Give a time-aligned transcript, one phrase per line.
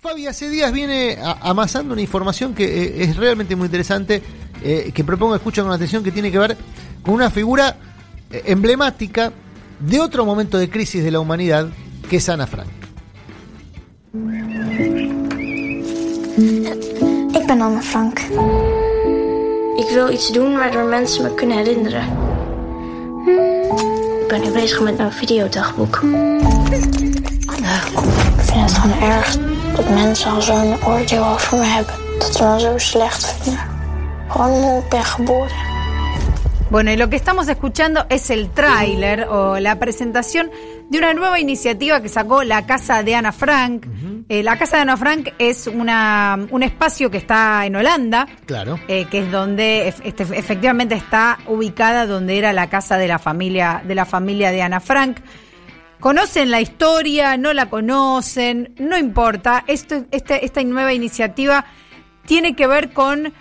[0.00, 4.22] Fabi hace días viene amasando una información que eh, es realmente muy interesante,
[4.62, 6.56] eh, que propongo escuchar con atención, que tiene que ver
[7.02, 7.76] con una figura
[8.30, 9.32] eh, emblemática
[9.80, 11.68] de otro momento de crisis de la humanidad,
[12.08, 12.68] que es Ana Frank.
[17.34, 18.20] Ik ben Anne Frank.
[19.76, 22.04] Ik wil iets doen waardoor mensen me kunnen herinneren.
[24.22, 25.96] Ik ben nu bezig met een videodagboek.
[27.46, 27.74] Anne,
[28.36, 31.94] ik vind het gewoon erg dat mensen al zo'n oordeel over me hebben.
[32.18, 33.62] Dat ze me zo slecht vinden.
[34.28, 35.68] Gewoon hoe ik ben geboren.
[36.70, 40.50] Bueno, y lo que estamos escuchando es el tráiler o la presentación
[40.90, 43.86] de una nueva iniciativa que sacó la Casa de Ana Frank.
[44.28, 48.28] Eh, la Casa de Ana Frank es una, un espacio que está en Holanda.
[48.44, 48.78] Claro.
[48.86, 53.82] Eh, que es donde este, efectivamente está ubicada donde era la casa de la familia
[53.86, 55.20] de la familia de Ana Frank.
[56.00, 59.64] Conocen la historia, no la conocen, no importa.
[59.66, 61.64] Esto, este, esta nueva iniciativa
[62.24, 63.32] tiene que ver con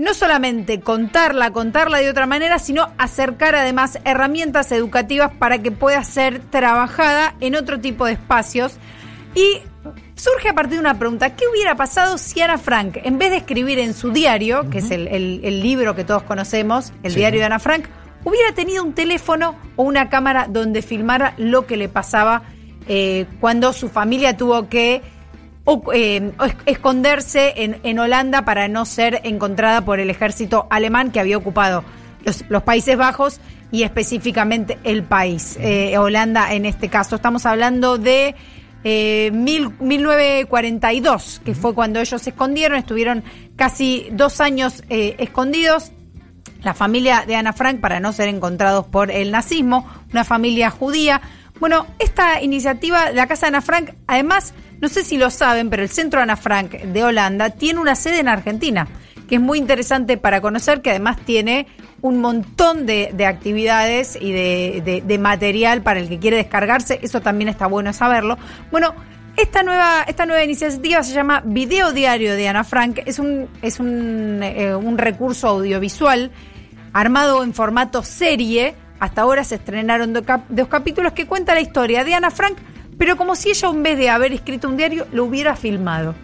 [0.00, 6.02] no solamente contarla, contarla de otra manera, sino acercar además herramientas educativas para que pueda
[6.04, 8.78] ser trabajada en otro tipo de espacios.
[9.34, 9.60] Y
[10.14, 13.36] surge a partir de una pregunta, ¿qué hubiera pasado si Ana Frank, en vez de
[13.38, 17.58] escribir en su diario, que es el, libro que todos conocemos, el diario de Ana
[17.58, 17.86] Frank,
[18.24, 22.42] hubiera tenido un teléfono o una cámara donde filmara lo que le pasaba
[22.88, 25.02] eh, cuando su familia tuvo que
[25.92, 26.32] eh,
[26.66, 31.84] esconderse en, Holanda para no ser encontrada por el ejército alemán que había ocupado
[32.24, 37.14] los, Países Bajos y específicamente el país, eh, Holanda en este caso.
[37.14, 38.34] Estamos hablando de
[38.82, 43.22] 1942, eh, que fue cuando ellos se escondieron, estuvieron
[43.54, 45.92] casi dos años escondidos.
[46.62, 51.20] La familia de Ana Frank, para no ser encontrados por el nazismo, una familia judía.
[51.58, 55.70] Bueno, esta iniciativa de la Casa de Ana Frank, además, no sé si lo saben,
[55.70, 58.88] pero el Centro Ana Frank de Holanda tiene una sede en Argentina,
[59.28, 61.66] que es muy interesante para conocer, que además tiene
[62.02, 66.98] un montón de, actividades y de, material para el que quiere descargarse.
[67.02, 68.38] Eso también está bueno saberlo.
[68.70, 68.94] Bueno,
[69.36, 73.00] esta nueva, esta nueva iniciativa se llama Video Diario de Ana Frank.
[73.06, 76.30] Es un, es un, eh, un recurso audiovisual
[76.92, 78.74] armado en formato serie.
[78.98, 82.58] Hasta ahora se estrenaron dos capítulos que cuenta la historia de Ana Frank
[83.00, 86.14] pero como si ella en vez de haber escrito un diario lo hubiera filmado.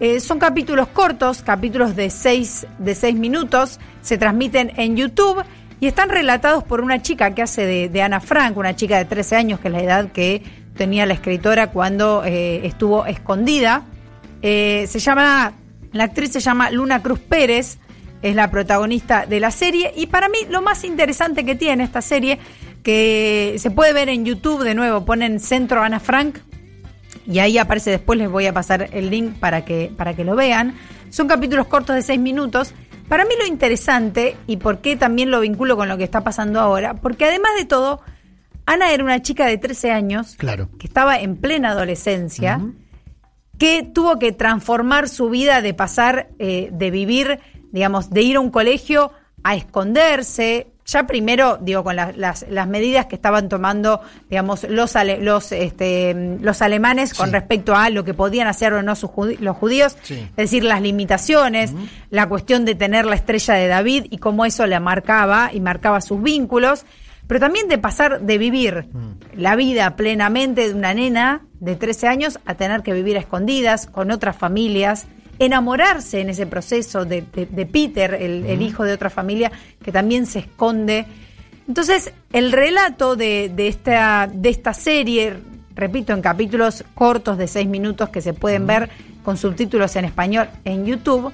[0.00, 5.44] Eh, son capítulos cortos, capítulos de seis, de seis minutos, se transmiten en YouTube
[5.80, 9.36] y están relatados por una chica que hace de, Ana Frank, una chica de 13
[9.36, 10.42] años, que es la edad que
[10.78, 13.82] tenía la escritora cuando eh, estuvo escondida.
[14.40, 15.52] Eh, se llama,
[15.92, 17.76] la actriz se llama Luna Cruz Pérez,
[18.22, 22.02] es la protagonista de la serie y para mí lo más interesante que tiene esta
[22.02, 22.38] serie
[22.82, 26.38] que se puede ver en YouTube de nuevo, ponen Centro Ana Frank
[27.28, 30.34] y ahí aparece después, les voy a pasar el link para que, para que lo
[30.34, 30.74] vean.
[31.10, 32.72] Son capítulos cortos de seis minutos.
[33.06, 36.58] Para mí lo interesante, y por qué también lo vinculo con lo que está pasando
[36.60, 38.00] ahora, porque además de todo,
[38.64, 40.70] Ana era una chica de 13 años, claro.
[40.78, 42.60] que estaba en plena adolescencia,
[43.58, 47.40] que tuvo que transformar su vida de pasar, eh, de vivir,
[47.72, 49.12] digamos, de ir a un colegio
[49.42, 55.52] a esconderse, ya primero, digo, con las, las, medidas que estaban tomando, digamos, los, los,
[55.52, 59.96] este, los alemanes con respecto a lo que podían hacer o no sus los judíos,
[60.08, 61.74] es decir, las limitaciones,
[62.10, 66.00] la cuestión de tener la estrella de David y cómo eso le marcaba y marcaba
[66.00, 66.86] sus vínculos,
[67.26, 68.86] pero también de pasar de vivir
[69.36, 73.86] la vida plenamente de una nena de 13 años a tener que vivir a escondidas
[73.86, 75.06] con otras familias
[75.38, 81.06] enamorarse en ese proceso de, Peter, el, hijo de otra familia, que también se esconde.
[81.66, 85.34] Entonces, el relato de, esta, de esta serie,
[85.74, 88.90] repito, en capítulos cortos de seis minutos que se pueden ver
[89.24, 91.32] con subtítulos en español en YouTube,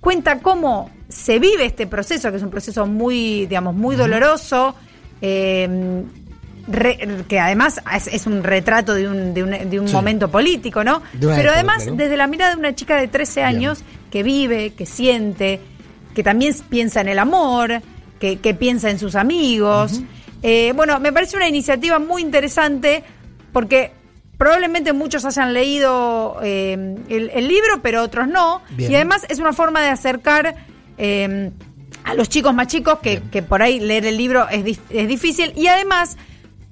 [0.00, 4.74] cuenta cómo se vive este proceso, que es un proceso muy, digamos, muy doloroso,
[5.20, 6.04] eh,
[7.28, 7.80] que además
[8.10, 11.02] es, un retrato de un, de un, de un momento político, ¿no?
[11.18, 15.60] Pero además desde la mirada de una chica de 13 años que vive, que siente,
[16.14, 17.82] que también piensa en el amor,
[18.18, 20.00] que, piensa en sus amigos.
[20.42, 23.02] Eh, bueno, me parece una iniciativa muy interesante
[23.52, 23.92] porque
[24.38, 28.62] probablemente muchos hayan leído eh, el, libro, pero otros no.
[28.76, 30.54] Y además es una forma de acercar...
[30.98, 31.50] Eh,
[32.04, 35.52] a los chicos más chicos, que, que, por ahí leer el libro es, es difícil,
[35.54, 36.16] y además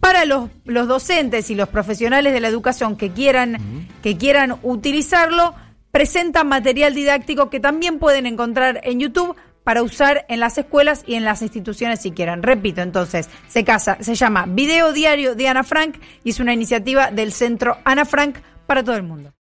[0.01, 5.55] para los, los docentes y los profesionales de la educación que quieran, que quieran utilizarlo,
[5.93, 11.15] presentan material didáctico que también pueden encontrar en YouTube para usar en las escuelas y
[11.15, 12.43] en las instituciones si quieran.
[12.43, 17.11] Repito, entonces, se casa, se llama Video Diario de Ana Frank y es una iniciativa
[17.11, 18.37] del Centro Ana Frank
[18.67, 19.33] para todo el mundo.